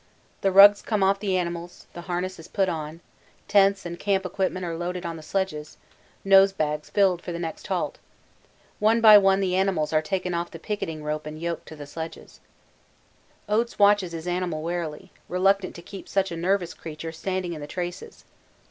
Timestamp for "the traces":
17.61-18.25